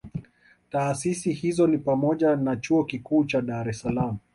Taasisi 0.69 1.33
hizo 1.33 1.67
ni 1.67 1.77
pamoja 1.77 2.35
na 2.35 2.55
Chuo 2.55 2.83
Kikuu 2.83 3.25
cha 3.25 3.41
Dar 3.41 3.69
es 3.69 3.79
salaam 3.79 4.17